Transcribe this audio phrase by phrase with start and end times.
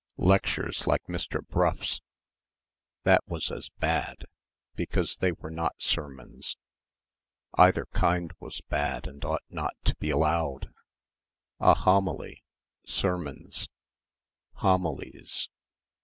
[0.17, 1.47] lectures like Mr.
[1.47, 2.01] Brough's...
[3.03, 4.25] that was as bad,
[4.73, 6.57] because they were not sermons....
[7.53, 10.73] Either kind was bad and ought not to be allowed...
[11.59, 12.41] a homily...
[12.83, 13.69] sermons...
[14.53, 15.49] homilies